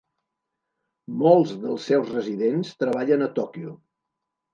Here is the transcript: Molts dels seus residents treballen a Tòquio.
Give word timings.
Molts 1.19 1.53
dels 1.65 1.85
seus 1.89 2.09
residents 2.13 2.71
treballen 2.85 3.25
a 3.27 3.29
Tòquio. 3.41 3.75